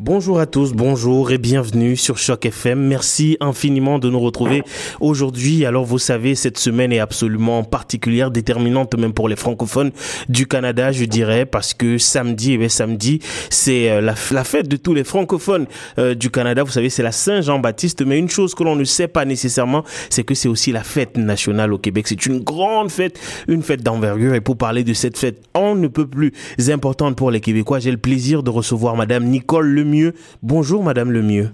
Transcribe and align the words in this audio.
Bonjour 0.00 0.40
à 0.40 0.46
tous, 0.46 0.72
bonjour 0.72 1.30
et 1.30 1.38
bienvenue 1.38 1.94
sur 1.94 2.18
Choc 2.18 2.46
FM. 2.46 2.80
Merci 2.80 3.36
infiniment 3.38 4.00
de 4.00 4.10
nous 4.10 4.18
retrouver 4.18 4.64
aujourd'hui. 4.98 5.64
Alors 5.64 5.84
vous 5.84 6.00
savez, 6.00 6.34
cette 6.34 6.58
semaine 6.58 6.92
est 6.92 6.98
absolument 6.98 7.62
particulière, 7.62 8.32
déterminante 8.32 8.98
même 8.98 9.12
pour 9.12 9.28
les 9.28 9.36
francophones 9.36 9.92
du 10.28 10.48
Canada, 10.48 10.90
je 10.90 11.04
dirais, 11.04 11.46
parce 11.46 11.74
que 11.74 11.96
samedi, 11.96 12.58
eh 12.60 12.68
samedi, 12.68 13.20
c'est 13.50 13.88
euh, 13.88 14.00
la, 14.00 14.16
fête 14.16 14.66
de 14.66 14.76
tous 14.76 14.94
les 14.94 15.04
francophones 15.04 15.66
euh, 16.00 16.16
du 16.16 16.28
Canada. 16.28 16.64
Vous 16.64 16.72
savez, 16.72 16.90
c'est 16.90 17.04
la 17.04 17.12
Saint-Jean-Baptiste. 17.12 18.04
Mais 18.04 18.18
une 18.18 18.28
chose 18.28 18.56
que 18.56 18.64
l'on 18.64 18.74
ne 18.74 18.82
sait 18.82 19.06
pas 19.06 19.24
nécessairement, 19.24 19.84
c'est 20.10 20.24
que 20.24 20.34
c'est 20.34 20.48
aussi 20.48 20.72
la 20.72 20.82
fête 20.82 21.16
nationale 21.16 21.72
au 21.72 21.78
Québec. 21.78 22.08
C'est 22.08 22.26
une 22.26 22.40
grande 22.40 22.90
fête, 22.90 23.20
une 23.46 23.62
fête 23.62 23.84
d'envergure. 23.84 24.34
Et 24.34 24.40
pour 24.40 24.56
parler 24.56 24.82
de 24.82 24.92
cette 24.92 25.16
fête, 25.16 25.40
on 25.54 25.76
ne 25.76 25.86
peut 25.86 26.08
plus 26.08 26.32
importante 26.68 27.14
pour 27.14 27.30
les 27.30 27.40
Québécois, 27.40 27.78
j'ai 27.78 27.92
le 27.92 27.96
plaisir 27.96 28.42
de 28.42 28.50
recevoir 28.50 28.96
Madame 28.96 29.26
Nicole 29.26 29.68
Le 29.68 29.83
Lemieux. 29.84 30.14
Bonjour 30.42 30.82
Madame 30.82 31.12
Lemieux. 31.12 31.50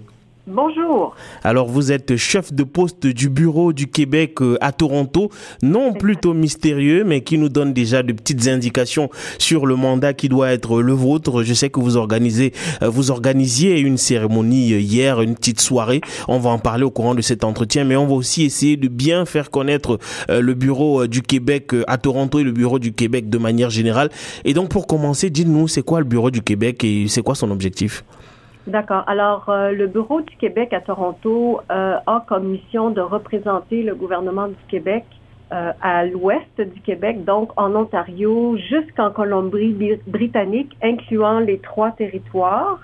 Bonjour. 0.47 1.15
Alors 1.43 1.67
vous 1.67 1.91
êtes 1.91 2.15
chef 2.15 2.51
de 2.51 2.63
poste 2.63 3.05
du 3.05 3.29
bureau 3.29 3.73
du 3.73 3.85
Québec 3.85 4.41
euh, 4.41 4.57
à 4.59 4.71
Toronto, 4.71 5.29
non 5.61 5.93
plutôt 5.93 6.33
mystérieux, 6.33 7.03
mais 7.03 7.21
qui 7.21 7.37
nous 7.37 7.47
donne 7.47 7.73
déjà 7.73 8.01
de 8.01 8.11
petites 8.11 8.47
indications 8.47 9.11
sur 9.37 9.67
le 9.67 9.75
mandat 9.75 10.13
qui 10.15 10.29
doit 10.29 10.51
être 10.51 10.81
le 10.81 10.93
vôtre. 10.93 11.43
Je 11.43 11.53
sais 11.53 11.69
que 11.69 11.79
vous 11.79 11.95
organisez, 11.95 12.53
euh, 12.81 12.89
vous 12.89 13.11
organisiez 13.11 13.79
une 13.79 13.97
cérémonie 13.97 14.73
euh, 14.73 14.79
hier, 14.79 15.21
une 15.21 15.35
petite 15.35 15.61
soirée. 15.61 16.01
On 16.27 16.39
va 16.39 16.49
en 16.49 16.59
parler 16.59 16.85
au 16.85 16.91
courant 16.91 17.13
de 17.13 17.21
cet 17.21 17.43
entretien, 17.43 17.83
mais 17.83 17.95
on 17.95 18.07
va 18.07 18.15
aussi 18.15 18.43
essayer 18.43 18.77
de 18.77 18.87
bien 18.87 19.25
faire 19.25 19.51
connaître 19.51 19.99
le 20.27 20.53
bureau 20.55 21.05
du 21.05 21.21
Québec 21.21 21.73
à 21.85 21.99
Toronto 21.99 22.39
et 22.39 22.43
le 22.43 22.51
bureau 22.51 22.79
du 22.79 22.93
Québec 22.93 23.29
de 23.29 23.37
manière 23.37 23.69
générale. 23.69 24.09
Et 24.43 24.53
donc 24.55 24.69
pour 24.69 24.87
commencer, 24.87 25.29
dites-nous 25.29 25.67
c'est 25.67 25.83
quoi 25.83 25.99
le 25.99 26.05
bureau 26.05 26.31
du 26.31 26.41
Québec 26.41 26.83
et 26.83 27.07
c'est 27.07 27.21
quoi 27.21 27.35
son 27.35 27.51
objectif? 27.51 28.03
D'accord. 28.67 29.03
Alors, 29.07 29.49
euh, 29.49 29.71
le 29.71 29.87
Bureau 29.87 30.21
du 30.21 30.35
Québec 30.35 30.71
à 30.71 30.81
Toronto 30.81 31.61
euh, 31.71 31.97
a 32.05 32.23
comme 32.27 32.49
mission 32.49 32.91
de 32.91 33.01
représenter 33.01 33.81
le 33.81 33.95
gouvernement 33.95 34.49
du 34.49 34.63
Québec 34.67 35.03
euh, 35.51 35.71
à 35.81 36.05
l'ouest 36.05 36.61
du 36.61 36.79
Québec, 36.81 37.25
donc 37.25 37.49
en 37.57 37.73
Ontario 37.73 38.55
jusqu'en 38.57 39.09
Colombie-Britannique, 39.09 40.77
incluant 40.83 41.39
les 41.39 41.57
trois 41.57 41.91
territoires. 41.91 42.79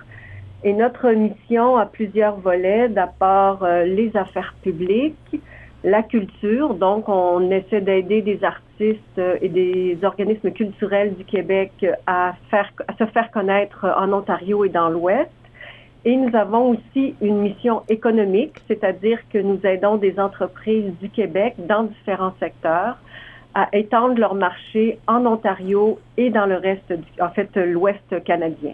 Et 0.63 0.73
notre 0.73 1.11
mission 1.11 1.77
a 1.77 1.85
plusieurs 1.85 2.37
volets, 2.37 2.89
d'abord 2.89 3.65
les 3.85 4.11
affaires 4.17 4.55
publiques, 4.63 5.39
la 5.83 6.01
culture, 6.01 6.73
donc 6.73 7.07
on 7.07 7.51
essaie 7.51 7.79
d'aider 7.79 8.23
des 8.23 8.43
artistes 8.43 9.21
et 9.41 9.47
des 9.47 9.99
organismes 10.01 10.49
culturels 10.49 11.13
du 11.13 11.23
Québec 11.23 11.85
à, 12.07 12.33
faire, 12.49 12.73
à 12.87 12.93
se 12.97 13.05
faire 13.11 13.29
connaître 13.29 13.85
en 13.85 14.11
Ontario 14.11 14.65
et 14.65 14.69
dans 14.69 14.89
l'Ouest. 14.89 15.29
Et 16.07 16.15
nous 16.15 16.33
avons 16.37 16.69
aussi 16.69 17.15
une 17.19 17.39
mission 17.39 17.81
économique, 17.89 18.53
c'est-à-dire 18.69 19.19
que 19.29 19.39
nous 19.39 19.59
aidons 19.65 19.97
des 19.97 20.17
entreprises 20.21 20.93
du 21.01 21.09
Québec 21.09 21.55
dans 21.67 21.83
différents 21.83 22.33
secteurs 22.39 22.95
à 23.53 23.67
étendre 23.73 24.17
leur 24.17 24.33
marché 24.33 24.99
en 25.05 25.25
Ontario 25.25 25.99
et 26.15 26.29
dans 26.29 26.45
le 26.45 26.55
reste, 26.55 26.93
en 27.19 27.27
fait, 27.31 27.49
l'Ouest 27.57 28.23
canadien. 28.23 28.71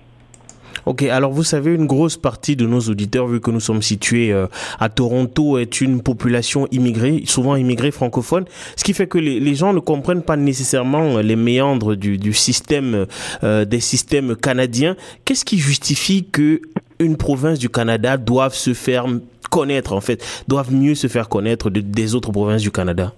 Ok, 0.85 1.03
alors 1.03 1.31
vous 1.31 1.43
savez, 1.43 1.73
une 1.73 1.87
grosse 1.87 2.17
partie 2.17 2.55
de 2.55 2.67
nos 2.67 2.81
auditeurs, 2.81 3.25
vu 3.25 3.39
que 3.39 3.49
nous 3.49 3.61
sommes 3.61 3.81
situés 3.81 4.31
euh, 4.31 4.47
à 4.79 4.89
Toronto, 4.89 5.57
est 5.57 5.81
une 5.81 6.03
population 6.03 6.67
immigrée, 6.71 7.23
souvent 7.25 7.55
immigrée 7.55 7.91
francophone, 7.91 8.45
ce 8.75 8.83
qui 8.83 8.93
fait 8.93 9.07
que 9.07 9.17
les, 9.17 9.55
gens 9.55 9.73
ne 9.73 9.79
comprennent 9.79 10.23
pas 10.23 10.35
nécessairement 10.35 11.19
les 11.19 11.35
méandres 11.35 11.95
du, 11.95 12.33
système, 12.33 13.07
euh, 13.43 13.65
des 13.65 13.79
systèmes 13.79 14.35
canadiens. 14.35 14.95
Qu'est-ce 15.25 15.45
qui 15.45 15.57
justifie 15.57 16.27
que 16.29 16.61
une 17.03 17.17
province 17.17 17.59
du 17.59 17.69
Canada 17.69 18.17
doivent 18.17 18.53
se 18.53 18.73
faire 18.73 19.05
connaître, 19.51 19.93
en 19.93 20.01
fait, 20.01 20.43
doivent 20.47 20.73
mieux 20.73 20.95
se 20.95 21.07
faire 21.07 21.29
connaître 21.29 21.69
des 21.69 22.15
autres 22.15 22.31
provinces 22.31 22.61
du 22.61 22.71
Canada? 22.71 23.13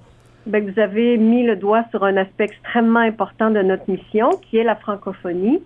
Ben, 0.46 0.70
vous 0.70 0.80
avez 0.80 1.18
mis 1.18 1.44
le 1.44 1.56
doigt 1.56 1.86
sur 1.90 2.04
un 2.04 2.18
aspect 2.18 2.46
extrêmement 2.46 3.00
important 3.00 3.50
de 3.50 3.62
notre 3.62 3.90
mission, 3.90 4.30
qui 4.44 4.58
est 4.58 4.64
la 4.64 4.76
francophonie. 4.76 5.62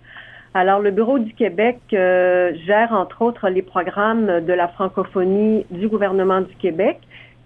Alors, 0.54 0.80
le 0.80 0.90
Bureau 0.90 1.18
du 1.18 1.34
Québec 1.34 1.78
euh, 1.92 2.52
gère, 2.66 2.92
entre 2.92 3.22
autres, 3.22 3.48
les 3.48 3.62
programmes 3.62 4.40
de 4.40 4.52
la 4.52 4.68
francophonie 4.68 5.66
du 5.70 5.86
gouvernement 5.86 6.40
du 6.40 6.54
Québec 6.56 6.98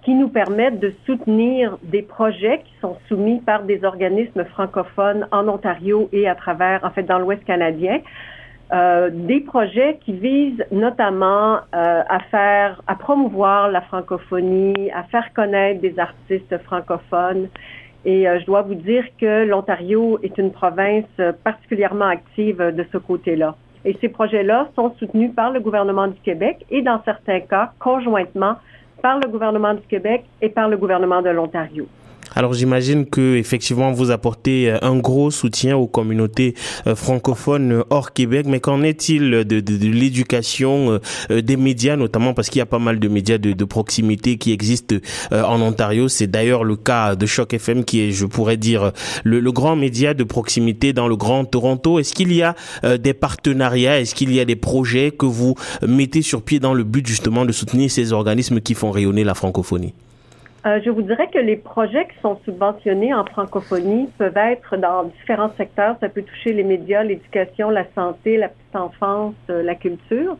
qui 0.05 0.15
nous 0.15 0.29
permettent 0.29 0.81
de 0.81 0.93
soutenir 1.07 1.79
des 1.83 2.03
projets 2.03 2.63
qui 2.65 2.73
sont 2.81 2.97
soumis 3.09 3.41
par 3.41 3.65
des 3.65 3.85
organismes 3.85 4.45
francophones 4.45 5.27
en 5.33 5.49
Ontario 5.49 6.09
et 6.13 6.29
à 6.29 6.35
travers, 6.35 6.85
en 6.85 6.91
fait, 6.91 7.03
dans 7.03 7.19
l'Ouest 7.19 7.45
canadien. 7.45 8.01
Euh, 8.75 9.09
des 9.13 9.41
projets 9.41 10.01
qui 10.05 10.13
visent 10.13 10.65
notamment 10.73 11.59
euh, 11.75 12.03
à 12.09 12.19
faire, 12.31 12.83
à 12.89 12.97
promouvoir 12.97 13.71
la 13.71 13.81
francophonie, 13.83 14.91
à 14.93 15.05
faire 15.05 15.33
connaître 15.33 15.81
des 15.81 15.97
artistes 15.97 16.59
francophones. 16.65 17.49
Et 18.05 18.29
euh, 18.29 18.41
je 18.41 18.47
dois 18.47 18.63
vous 18.63 18.75
dire 18.75 19.05
que 19.21 19.45
l'Ontario 19.45 20.19
est 20.25 20.37
une 20.39 20.51
province 20.51 21.07
particulièrement 21.45 22.07
active 22.07 22.59
de 22.59 22.85
ce 22.91 22.99
côté-là. 22.99 23.55
Et 23.85 23.97
ces 24.01 24.09
projets-là 24.09 24.69
sont 24.75 24.93
soutenus 24.99 25.33
par 25.37 25.53
le 25.53 25.61
gouvernement 25.61 26.09
du 26.09 26.19
Québec 26.21 26.65
et 26.71 26.83
dans 26.83 27.01
certains 27.05 27.41
cas 27.41 27.71
conjointement 27.79 28.57
par 29.03 29.21
le 29.21 29.29
gouvernement 29.29 29.75
du 29.75 29.83
Québec 29.83 30.25
et 30.41 30.49
par 30.49 30.69
le 30.69 30.77
gouvernement 30.79 31.23
de 31.23 31.31
l'Ontario. 31.31 31.87
Alors 32.37 32.53
j'imagine 32.53 33.07
que 33.07 33.37
effectivement 33.37 33.93
vous 33.93 34.11
apportez 34.11 34.71
euh, 34.71 34.79
un 34.83 34.97
gros 34.97 35.31
soutien 35.31 35.77
aux 35.77 35.87
communautés 35.87 36.55
euh, 36.87 36.95
francophones 36.95 37.73
euh, 37.73 37.83
hors 37.91 38.13
Québec, 38.13 38.47
mais 38.49 38.61
qu'en 38.61 38.83
est-il 38.83 39.31
de, 39.31 39.63
l'éducation 39.87 40.99
des 41.31 41.57
médias, 41.57 41.97
notamment 41.97 42.35
parce 42.35 42.49
qu'il 42.49 42.59
y 42.59 42.63
a 42.63 42.67
pas 42.67 42.79
mal 42.79 42.99
de 42.99 43.09
médias 43.09 43.39
de, 43.39 43.53
de 43.53 43.65
proximité 43.65 44.37
qui 44.37 44.53
existent 44.53 44.97
en 45.31 45.61
Ontario? 45.61 46.09
C'est 46.09 46.27
d'ailleurs 46.27 46.65
le 46.65 46.77
cas 46.77 47.15
de 47.15 47.27
Choc 47.27 47.55
FM 47.55 47.85
qui 47.85 48.01
est, 48.01 48.13
je 48.13 48.27
pourrais 48.27 48.57
dire, 48.57 48.93
le, 49.25 49.41
le 49.41 49.53
grand 49.53 49.77
média 49.77 50.15
de 50.15 50.25
proximité 50.25 50.93
dans 50.93 51.09
le 51.09 51.17
Grand 51.17 51.45
Toronto. 51.45 51.99
Est-ce 51.99 52.15
qu'il 52.15 52.33
y 52.33 52.43
a 52.43 52.55
des 52.99 53.15
partenariats, 53.15 54.01
est-ce 54.01 54.15
qu'il 54.15 54.33
y 54.33 54.41
a 54.41 54.45
des 54.45 54.57
projets 54.57 55.11
que 55.11 55.27
vous 55.27 55.55
mettez 55.87 56.23
sur 56.23 56.43
pied 56.43 56.61
dans 56.61 56.75
le 56.75 56.85
but 56.85 57.07
justement 57.07 57.45
de 57.45 57.53
soutenir 57.53 57.91
ces 57.91 58.13
organismes 58.13 58.61
qui 58.61 58.75
font 58.75 58.91
rayonner 58.91 59.25
la 59.25 59.35
francophonie? 59.35 59.95
Euh, 60.67 60.81
je 60.83 60.89
vous 60.89 61.03
dirais 61.03 61.29
que 61.29 61.39
les 61.39 61.57
projets 61.57 62.07
qui 62.07 62.19
sont 62.23 62.39
subventionnés 62.47 63.13
en 63.13 63.27
francophonie 63.27 64.09
peuvent 64.17 64.37
être 64.37 64.79
dans 64.79 65.05
différents 65.05 65.53
secteurs. 65.59 65.97
Ça 66.01 66.09
peut 66.09 66.23
toucher 66.23 66.55
les 66.55 66.65
médias, 66.65 67.03
l'éducation, 67.03 67.69
la 67.69 67.85
santé, 67.95 68.39
la 68.39 68.49
petite 68.49 68.75
enfance, 68.75 69.35
euh, 69.51 69.63
la 69.63 69.75
culture. 69.75 70.39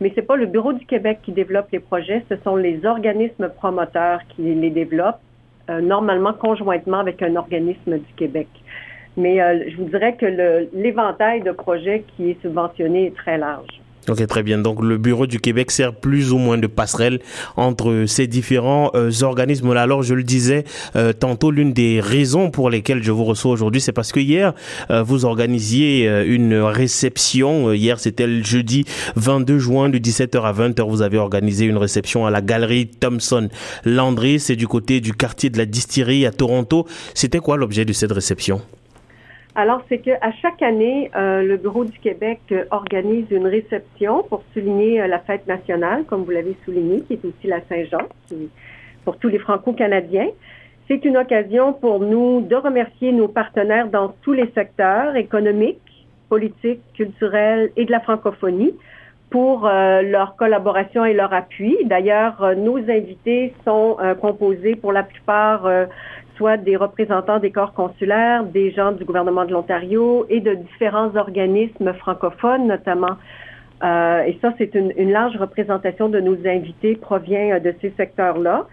Mais 0.00 0.12
c'est 0.14 0.22
pas 0.22 0.36
le 0.36 0.46
Bureau 0.46 0.72
du 0.72 0.86
Québec 0.86 1.18
qui 1.22 1.32
développe 1.32 1.66
les 1.72 1.80
projets, 1.80 2.24
ce 2.30 2.36
sont 2.36 2.56
les 2.56 2.86
organismes 2.86 3.50
promoteurs 3.50 4.20
qui 4.28 4.42
les 4.42 4.70
développent, 4.70 5.20
euh, 5.68 5.82
normalement 5.82 6.32
conjointement 6.32 6.98
avec 6.98 7.20
un 7.22 7.36
organisme 7.36 7.98
du 7.98 8.12
Québec. 8.16 8.48
Mais 9.18 9.38
je 9.70 9.76
vous 9.78 9.84
dirais 9.84 10.14
que 10.14 10.26
l'éventail 10.74 11.40
de 11.40 11.50
projets 11.50 12.04
qui 12.14 12.32
est 12.32 12.42
subventionné 12.42 13.06
est 13.06 13.16
très 13.16 13.38
large. 13.38 13.80
Ok, 14.08 14.24
très 14.28 14.44
bien. 14.44 14.58
Donc 14.58 14.82
le 14.82 14.98
Bureau 14.98 15.26
du 15.26 15.40
Québec 15.40 15.72
sert 15.72 15.92
plus 15.92 16.32
ou 16.32 16.38
moins 16.38 16.58
de 16.58 16.68
passerelle 16.68 17.18
entre 17.56 18.04
ces 18.06 18.28
différents 18.28 18.92
euh, 18.94 19.10
organismes-là. 19.22 19.82
Alors 19.82 20.04
je 20.04 20.14
le 20.14 20.22
disais 20.22 20.64
euh, 20.94 21.12
tantôt, 21.12 21.50
l'une 21.50 21.72
des 21.72 22.00
raisons 22.00 22.50
pour 22.50 22.70
lesquelles 22.70 23.02
je 23.02 23.10
vous 23.10 23.24
reçois 23.24 23.50
aujourd'hui, 23.50 23.80
c'est 23.80 23.92
parce 23.92 24.12
que 24.12 24.20
hier, 24.20 24.54
euh, 24.90 25.02
vous 25.02 25.24
organisiez 25.24 26.06
une 26.24 26.54
réception. 26.54 27.72
Hier, 27.72 27.98
c'était 27.98 28.28
le 28.28 28.44
jeudi 28.44 28.84
22 29.16 29.58
juin 29.58 29.88
de 29.88 29.98
17h 29.98 30.40
à 30.40 30.52
20h. 30.52 30.88
Vous 30.88 31.02
avez 31.02 31.18
organisé 31.18 31.64
une 31.64 31.78
réception 31.78 32.26
à 32.26 32.30
la 32.30 32.42
galerie 32.42 32.86
Thompson 32.86 33.48
Landry. 33.84 34.38
C'est 34.38 34.56
du 34.56 34.68
côté 34.68 35.00
du 35.00 35.14
quartier 35.14 35.50
de 35.50 35.58
la 35.58 35.66
distillerie 35.66 36.26
à 36.26 36.30
Toronto. 36.30 36.86
C'était 37.14 37.40
quoi 37.40 37.56
l'objet 37.56 37.84
de 37.84 37.92
cette 37.92 38.12
réception? 38.12 38.62
Alors, 39.58 39.80
c'est 39.88 39.98
qu'à 40.00 40.32
chaque 40.42 40.60
année, 40.60 41.10
euh, 41.16 41.42
le 41.42 41.56
Bureau 41.56 41.86
du 41.86 41.98
Québec 41.98 42.40
euh, 42.52 42.66
organise 42.70 43.24
une 43.30 43.46
réception 43.46 44.22
pour 44.22 44.42
souligner 44.52 45.00
euh, 45.00 45.06
la 45.06 45.18
fête 45.18 45.46
nationale, 45.46 46.04
comme 46.04 46.24
vous 46.24 46.30
l'avez 46.30 46.54
souligné, 46.66 47.00
qui 47.00 47.14
est 47.14 47.24
aussi 47.24 47.46
la 47.46 47.62
Saint-Jean, 47.66 48.06
pour 49.06 49.16
tous 49.16 49.28
les 49.28 49.38
Franco-Canadiens. 49.38 50.28
C'est 50.88 51.06
une 51.06 51.16
occasion 51.16 51.72
pour 51.72 52.00
nous 52.00 52.42
de 52.42 52.54
remercier 52.54 53.12
nos 53.12 53.28
partenaires 53.28 53.88
dans 53.88 54.14
tous 54.20 54.34
les 54.34 54.50
secteurs 54.54 55.16
économiques, 55.16 55.80
politiques, 56.28 56.82
culturels 56.92 57.70
et 57.76 57.86
de 57.86 57.90
la 57.90 58.00
francophonie 58.00 58.74
pour 59.30 59.66
leur 59.66 60.36
collaboration 60.36 61.04
et 61.04 61.12
leur 61.12 61.32
appui. 61.32 61.76
D'ailleurs, 61.84 62.54
nos 62.56 62.78
invités 62.78 63.52
sont 63.64 63.96
composés 64.20 64.76
pour 64.76 64.92
la 64.92 65.02
plupart 65.02 65.68
soit 66.36 66.56
des 66.56 66.76
représentants 66.76 67.38
des 67.38 67.50
corps 67.50 67.72
consulaires, 67.72 68.44
des 68.44 68.70
gens 68.70 68.92
du 68.92 69.04
gouvernement 69.04 69.44
de 69.44 69.52
l'Ontario 69.52 70.26
et 70.28 70.40
de 70.40 70.54
différents 70.54 71.14
organismes 71.16 71.92
francophones 71.94 72.66
notamment. 72.66 73.16
Euh, 73.82 74.22
et 74.22 74.38
ça, 74.40 74.54
c'est 74.58 74.74
une, 74.74 75.10
large 75.10 75.36
représentation 75.36 76.08
de 76.08 76.20
nos 76.20 76.36
invités 76.46 76.96
provient 76.96 77.56
euh, 77.56 77.60
de 77.60 77.74
ces 77.80 77.90
secteurs-là. 77.90 78.66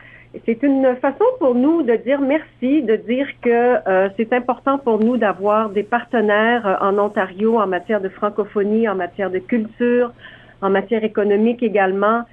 C'est 0.45 0.63
une 0.63 0.95
façon 0.95 1.25
pour 1.39 1.54
nous 1.54 1.83
de 1.83 1.95
dire 1.95 2.19
merci, 2.19 2.81
de 2.81 2.95
dire 2.95 3.27
que 3.42 3.88
euh, 3.88 4.09
c'est 4.18 4.33
important 4.33 4.80
pour 4.80 4.98
nous 5.00 5.18
d'avoir 5.18 5.69
des 5.69 5.83
partenaires 5.83 6.80
en 6.81 6.98
Ontario 6.98 7.59
en 7.59 7.68
matière 7.68 8.01
de 8.01 8.09
francophonie, 8.09 8.88
en 8.88 8.95
matière 8.95 9.30
de 9.30 9.39
culture, 9.39 10.12
en 10.62 10.69
matière 10.69 11.04
économique 11.04 11.62
également. 11.62 12.24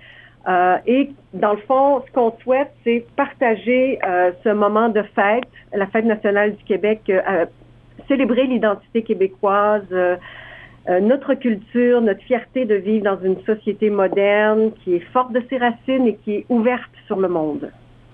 Euh, 0.49 0.77
et 0.87 1.11
dans 1.35 1.53
le 1.53 1.61
fond, 1.61 2.03
ce 2.07 2.13
qu'on 2.13 2.33
souhaite, 2.43 2.73
c'est 2.85 3.05
partager 3.17 3.99
euh, 4.05 4.33
ce 4.43 4.49
moment 4.49 4.89
de 4.89 5.03
fête, 5.15 5.45
la 5.73 5.87
fête 5.87 6.07
nationale 6.07 6.57
du 6.57 6.65
Québec, 6.65 7.03
euh, 7.09 7.47
célébrer 8.09 8.45
l'identité 8.47 9.03
québécoise, 9.03 9.85
notre 10.89 11.35
culture, 11.35 12.01
notre 12.01 12.23
fierté 12.23 12.65
de 12.65 12.75
vivre 12.75 13.05
dans 13.05 13.21
une 13.23 13.41
société 13.45 13.91
moderne 13.91 14.73
qui 14.83 14.95
est 14.95 15.13
forte 15.13 15.31
de 15.33 15.43
ses 15.49 15.59
racines 15.59 16.07
et 16.09 16.17
qui 16.17 16.37
est 16.37 16.47
ouverte 16.49 16.91
sur 17.07 17.21
le 17.21 17.29
monde. 17.29 17.71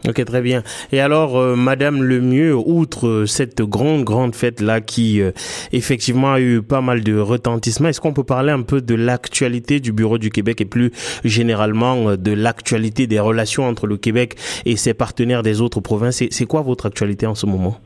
Ok, 0.08 0.24
très 0.24 0.40
bien. 0.40 0.62
Et 0.92 1.00
alors, 1.00 1.36
euh, 1.36 1.56
Madame 1.56 2.02
Lemieux, 2.02 2.54
outre 2.54 3.08
euh, 3.08 3.26
cette 3.26 3.60
grande, 3.60 4.04
grande 4.04 4.36
fête-là 4.36 4.80
qui, 4.80 5.20
euh, 5.20 5.32
effectivement, 5.72 6.34
a 6.34 6.40
eu 6.40 6.62
pas 6.62 6.80
mal 6.80 7.02
de 7.02 7.18
retentissement, 7.18 7.88
est-ce 7.88 8.00
qu'on 8.00 8.12
peut 8.12 8.22
parler 8.22 8.52
un 8.52 8.62
peu 8.62 8.80
de 8.80 8.94
l'actualité 8.94 9.80
du 9.80 9.92
Bureau 9.92 10.18
du 10.18 10.30
Québec 10.30 10.60
et 10.60 10.64
plus 10.64 10.92
généralement 11.24 12.16
de 12.16 12.32
l'actualité 12.32 13.08
des 13.08 13.18
relations 13.18 13.64
entre 13.64 13.88
le 13.88 13.96
Québec 13.96 14.36
et 14.64 14.76
ses 14.76 14.94
partenaires 14.94 15.42
des 15.42 15.60
autres 15.60 15.80
provinces? 15.80 16.22
C'est 16.30 16.46
quoi 16.46 16.62
votre 16.62 16.86
actualité 16.86 17.26
en 17.26 17.34
ce 17.34 17.46
moment? 17.46 17.76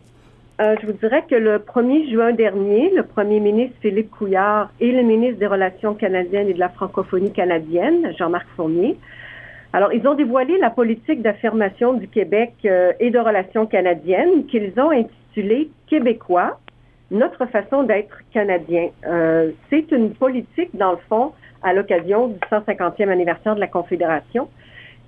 Je 0.58 0.86
vous 0.86 0.92
dirais 0.92 1.24
que 1.28 1.36
le 1.36 1.56
1er 1.56 2.10
juin 2.10 2.32
dernier, 2.32 2.92
le 2.94 3.02
premier 3.02 3.40
ministre 3.40 3.76
Philippe 3.80 4.10
Couillard 4.10 4.70
et 4.78 4.92
le 4.92 5.02
ministre 5.02 5.38
des 5.38 5.46
Relations 5.46 5.94
canadiennes 5.94 6.48
et 6.48 6.54
de 6.54 6.58
la 6.58 6.68
francophonie 6.68 7.32
canadienne, 7.32 8.12
Jean-Marc 8.18 8.46
Fournier, 8.56 8.98
alors, 9.72 9.92
ils 9.92 10.06
ont 10.08 10.14
dévoilé 10.14 10.58
la 10.58 10.70
politique 10.70 11.22
d'affirmation 11.22 11.92
du 11.92 12.08
Québec 12.08 12.54
euh, 12.64 12.92
et 12.98 13.10
de 13.10 13.18
relations 13.18 13.66
canadiennes 13.66 14.46
qu'ils 14.46 14.72
ont 14.78 14.90
intitulée 14.90 15.70
Québécois, 15.86 16.58
notre 17.12 17.46
façon 17.46 17.84
d'être 17.84 18.18
canadien. 18.32 18.88
Euh, 19.06 19.50
c'est 19.68 19.92
une 19.92 20.12
politique, 20.12 20.70
dans 20.74 20.92
le 20.92 20.98
fond, 21.08 21.32
à 21.62 21.72
l'occasion 21.72 22.28
du 22.28 22.38
150e 22.50 23.08
anniversaire 23.08 23.54
de 23.54 23.60
la 23.60 23.68
Confédération, 23.68 24.48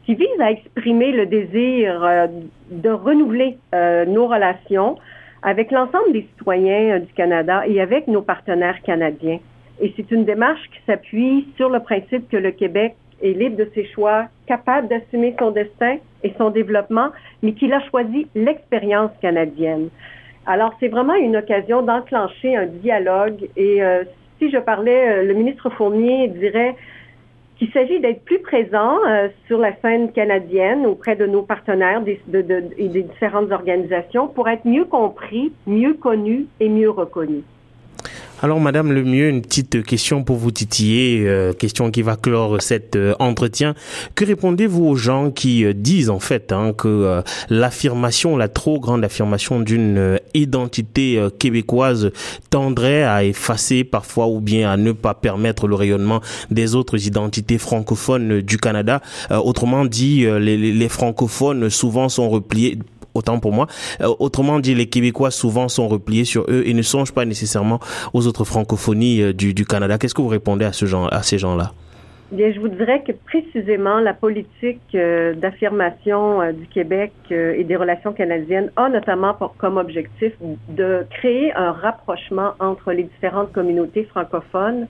qui 0.07 0.15
vise 0.15 0.41
à 0.41 0.53
exprimer 0.53 1.11
le 1.11 1.27
désir 1.27 2.05
euh, 2.05 2.27
de 2.71 2.91
renouveler 2.91 3.59
nos 4.07 4.27
relations 4.27 4.97
avec 5.43 5.73
l'ensemble 5.73 6.13
des 6.13 6.23
citoyens 6.37 7.01
du 7.01 7.13
Canada 7.15 7.65
et 7.67 7.81
avec 7.81 8.07
nos 8.07 8.23
partenaires 8.23 8.81
canadiens. 8.83 9.41
Et 9.81 9.93
c'est 9.97 10.11
une 10.13 10.25
démarche 10.25 10.63
qui 10.71 10.79
s'appuie 10.87 11.49
sur 11.57 11.69
le 11.69 11.81
principe 11.81 12.29
que 12.29 12.37
le 12.37 12.53
Québec 12.53 12.95
est 13.23 13.33
libre 13.33 13.57
de 13.57 13.69
ses 13.75 13.87
choix, 13.87 14.27
capable 14.53 14.89
d'assumer 14.89 15.35
son 15.39 15.51
destin 15.51 15.97
et 16.23 16.35
son 16.37 16.51
développement, 16.51 17.09
mais 17.43 17.53
qu'il 17.55 17.73
a 17.73 17.81
choisi 17.89 18.27
l'expérience 18.35 19.11
canadienne. 19.23 19.89
Alors, 20.45 20.73
c'est 20.79 20.89
vraiment 20.89 21.15
une 21.15 21.37
occasion 21.37 21.81
d'enclencher 21.81 22.55
un 22.55 22.67
dialogue. 22.67 23.49
Et 23.57 23.83
euh, 23.83 24.05
si 24.39 24.51
je 24.51 24.59
parlais, 24.59 25.03
euh, 25.09 25.23
le 25.25 25.33
ministre 25.33 25.71
Fournier 25.71 26.29
dirait 26.29 26.75
qu'il 27.57 27.71
s'agit 27.73 28.01
d'être 28.01 28.25
plus 28.25 28.41
présent 28.41 28.99
euh, 29.07 29.29
sur 29.47 29.59
la 29.59 29.73
scène 29.81 30.13
canadienne 30.13 30.85
auprès 30.85 31.17
de 31.17 31.25
nos 31.25 31.43
partenaires 31.43 32.03
des, 32.03 32.21
et 32.77 32.89
des 32.89 33.03
différentes 33.05 33.53
organisations 33.53 34.29
pour 34.29 34.49
être 34.51 34.67
mieux 34.67 34.85
compris, 34.85 35.53
mieux 35.67 35.95
connu 35.95 36.47
et 36.61 36.69
mieux 36.69 36.91
reconnu. 36.91 37.43
Alors, 38.45 38.59
Madame 38.59 38.91
Lemieux, 38.91 39.29
une 39.29 39.41
petite 39.41 39.85
question 39.85 40.25
pour 40.25 40.37
vous 40.37 40.51
titiller, 40.51 41.23
euh, 41.29 41.53
question 41.53 41.93
qui 41.93 42.03
va 42.03 42.17
clore 42.17 42.61
cet 42.61 42.97
euh, 42.97 43.15
entretien. 43.21 43.77
Que 44.17 44.25
répondez-vous 44.25 44.85
aux 44.85 44.97
gens 44.97 45.31
qui 45.31 45.65
euh, 45.65 45.73
disent 45.73 46.11
en 46.11 46.19
fait 46.19 46.51
hein, 46.51 46.73
que 46.77 47.23
l'affirmation, 47.51 48.37
la 48.37 48.49
trop 48.49 48.81
grande 48.81 49.05
affirmation 49.05 49.61
d'une 49.61 50.19
identité 50.35 51.25
québécoise 51.39 52.11
tendrait 52.51 53.05
à 53.05 53.23
effacer 53.23 53.85
parfois 53.85 54.27
ou 54.27 54.41
bien 54.41 54.73
à 54.73 54.77
ne 54.77 54.91
pas 54.91 55.15
permettre 55.15 55.69
le 55.69 55.77
rayonnement 55.77 56.21
des 56.51 56.75
autres 56.75 57.07
identités 57.07 57.59
francophones 57.59 58.41
du 58.41 58.59
Canada? 58.59 59.01
autrement 59.31 59.85
dit, 59.85 60.25
les, 60.25 60.57
les 60.57 60.89
francophones 60.89 61.71
souvent 61.71 62.09
sont 62.09 62.29
repliés 62.29 62.79
autant 63.15 63.39
pour 63.39 63.53
moi. 63.53 63.67
Euh, 64.01 64.13
autrement 64.19 64.61
dit, 64.61 64.75
les 64.75 64.87
Québécois 64.87 65.31
souvent 65.31 65.69
sont 65.69 65.89
repliés 65.89 66.25
sur 66.25 66.43
eux 66.49 66.63
et 66.67 66.75
ne 66.75 66.83
songent 66.83 67.13
pas 67.13 67.25
nécessairement 67.25 67.81
aux 68.13 68.27
autres 68.27 68.45
francophonies 68.45 69.23
euh, 69.23 69.33
du, 69.33 69.65
Canada. 69.65 69.99
Qu'est-ce 69.99 70.15
que 70.15 70.23
vous 70.23 70.29
répondez 70.29 70.65
à, 70.65 70.73
ce 70.73 70.87
genre, 70.87 71.13
à 71.13 71.23
ces 71.23 71.39
gens-là? 71.39 71.73
Bien, 72.33 72.51
je 72.51 72.61
vous 72.61 72.69
dirais 72.69 73.03
que 73.07 73.13
précisément 73.13 74.01
la 74.01 74.15
politique 74.15 74.81
euh, 74.95 75.35
d'affirmation 75.35 76.51
du 76.53 76.67
Québec 76.67 77.13
et 77.31 77.63
des 77.63 77.77
relations 77.77 78.13
canadiennes 78.13 78.71
a 78.77 78.89
notamment 78.89 79.37
comme 79.59 79.77
objectif 79.77 80.33
de 80.71 81.05
créer 81.11 81.53
un 81.55 81.73
rapprochement 81.73 82.53
entre 82.59 82.93
les 82.93 83.03
différentes 83.03 83.53
communautés 83.53 84.05
francophones 84.05 84.87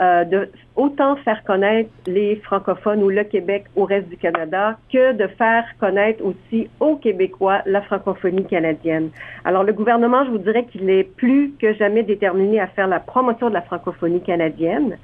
euh, 0.00 0.24
de 0.24 0.48
autant 0.76 1.16
faire 1.16 1.44
connaître 1.44 1.90
les 2.06 2.36
francophones 2.36 3.02
ou 3.02 3.10
le 3.10 3.22
Québec 3.22 3.64
au 3.76 3.84
reste 3.84 4.08
du 4.08 4.16
Canada 4.16 4.78
que 4.90 5.12
de 5.12 5.26
faire 5.26 5.64
connaître 5.78 6.24
aussi 6.24 6.70
aux 6.80 6.96
Québécois 6.96 7.60
la 7.66 7.82
francophonie 7.82 8.46
canadienne. 8.46 9.10
Alors 9.44 9.62
le 9.62 9.74
gouvernement, 9.74 10.24
je 10.24 10.30
vous 10.30 10.38
dirais 10.38 10.64
qu'il 10.64 10.88
est 10.88 11.04
plus 11.04 11.52
que 11.60 11.74
jamais 11.74 12.02
déterminé 12.02 12.60
à 12.60 12.66
faire 12.68 12.88
la 12.88 12.98
promotion 12.98 13.50
de 13.50 13.54
la 13.54 13.60
francophonie 13.60 14.22
canadienne. 14.22 14.96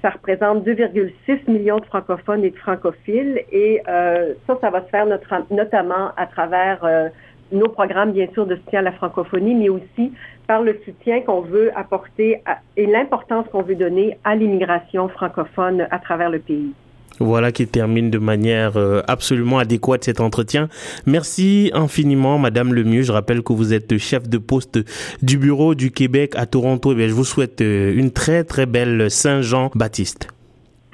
Ça 0.00 0.10
représente 0.10 0.66
2,6 0.66 1.50
millions 1.50 1.78
de 1.78 1.84
francophones 1.84 2.42
et 2.44 2.50
de 2.50 2.56
francophiles 2.56 3.42
et 3.52 3.82
euh, 3.86 4.32
ça, 4.46 4.56
ça 4.62 4.70
va 4.70 4.80
se 4.80 4.88
faire 4.88 5.06
notamment 5.50 6.10
à 6.16 6.26
travers 6.26 6.82
euh, 6.84 7.08
nos 7.52 7.68
programmes, 7.68 8.12
bien 8.12 8.26
sûr, 8.32 8.46
de 8.46 8.56
soutien 8.56 8.80
à 8.80 8.82
la 8.82 8.92
francophonie, 8.92 9.54
mais 9.54 9.68
aussi 9.68 10.12
par 10.46 10.62
le 10.62 10.78
soutien 10.84 11.20
qu'on 11.20 11.40
veut 11.40 11.70
apporter 11.76 12.42
et 12.76 12.86
l'importance 12.86 13.46
qu'on 13.52 13.62
veut 13.62 13.74
donner 13.74 14.18
à 14.24 14.34
l'immigration 14.34 15.08
francophone 15.08 15.86
à 15.90 15.98
travers 15.98 16.30
le 16.30 16.38
pays. 16.38 16.72
Voilà 17.20 17.52
qui 17.52 17.66
termine 17.66 18.10
de 18.10 18.18
manière 18.18 18.76
euh, 18.76 19.00
absolument 19.06 19.58
adéquate 19.58 20.04
cet 20.04 20.20
entretien. 20.20 20.68
Merci 21.06 21.70
infiniment, 21.74 22.38
Madame 22.38 22.74
Lemieux. 22.74 23.02
Je 23.02 23.12
rappelle 23.12 23.42
que 23.42 23.52
vous 23.52 23.72
êtes 23.72 23.96
chef 23.98 24.28
de 24.28 24.38
poste 24.38 24.80
du 25.22 25.38
bureau 25.38 25.74
du 25.74 25.90
Québec 25.92 26.32
à 26.36 26.46
Toronto. 26.46 26.92
Et 26.92 27.02
eh 27.02 27.08
je 27.08 27.14
vous 27.14 27.24
souhaite 27.24 27.60
euh, 27.60 27.94
une 27.94 28.10
très 28.10 28.44
très 28.44 28.66
belle 28.66 29.10
Saint-Jean-Baptiste. 29.10 30.28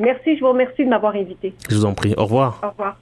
Merci, 0.00 0.36
je 0.36 0.40
vous 0.40 0.50
remercie 0.50 0.84
de 0.84 0.90
m'avoir 0.90 1.14
invité. 1.14 1.54
Je 1.68 1.74
vous 1.74 1.84
en 1.84 1.94
prie. 1.94 2.14
Au 2.16 2.24
revoir. 2.24 2.60
Au 2.62 2.70
revoir. 2.70 2.96